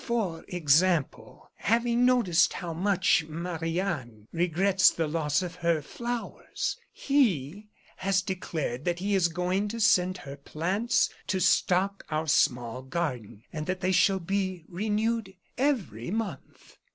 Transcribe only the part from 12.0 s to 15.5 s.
our small garden, and that they shall be renewed